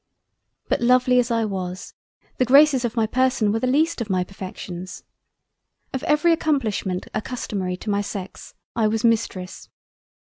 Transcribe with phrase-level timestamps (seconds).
[0.67, 1.93] But lovely as I was
[2.39, 5.03] the Graces of my Person were the least of my Perfections.
[5.93, 9.69] Of every accomplishment accustomary to my sex, I was Mistress.